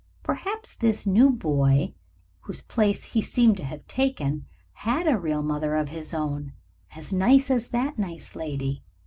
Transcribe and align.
Perhaps 0.23 0.77
this 0.77 1.05
new 1.05 1.29
boy 1.29 1.93
whose 2.39 2.63
place 2.63 3.03
he 3.13 3.21
seemed 3.21 3.55
to 3.57 3.63
have 3.63 3.85
taken 3.85 4.47
had 4.73 5.07
a 5.07 5.19
real 5.19 5.43
mother 5.43 5.75
of 5.75 5.89
his 5.89 6.11
own, 6.11 6.53
as 6.95 7.13
nice 7.13 7.51
as 7.51 7.67
that 7.67 7.99
nice 7.99 8.35
lady. 8.35 8.83